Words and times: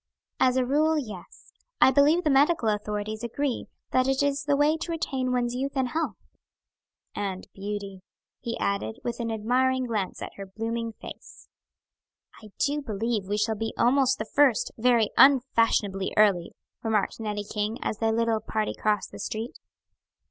"As 0.39 0.57
a 0.57 0.65
rule, 0.65 0.97
yes. 0.97 1.53
I 1.79 1.91
believe 1.91 2.23
the 2.23 2.31
medical 2.31 2.69
authorities 2.69 3.23
agree 3.23 3.67
that 3.91 4.07
it 4.07 4.23
is 4.23 4.45
the 4.45 4.55
way 4.57 4.75
to 4.77 4.91
retain 4.91 5.31
one's 5.31 5.53
youth 5.53 5.73
and 5.75 5.89
health." 5.89 6.15
"And 7.13 7.47
beauty," 7.53 8.01
he 8.39 8.57
added, 8.57 8.97
with 9.03 9.19
an 9.19 9.29
admiring 9.29 9.85
glance 9.85 10.19
at 10.23 10.33
her 10.37 10.47
blooming 10.47 10.93
face. 10.93 11.47
"I 12.41 12.49
do 12.65 12.81
believe 12.81 13.27
we 13.27 13.37
shall 13.37 13.53
be 13.53 13.75
almost 13.77 14.17
the 14.17 14.25
first; 14.25 14.71
very 14.75 15.11
unfashionably 15.17 16.13
early," 16.17 16.53
remarked 16.81 17.19
Nettie 17.19 17.43
King, 17.43 17.77
as 17.83 17.99
their 17.99 18.11
little 18.11 18.39
party 18.39 18.73
crossed 18.73 19.11
the 19.11 19.19
street. 19.19 19.59